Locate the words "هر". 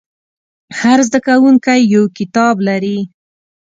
0.79-0.99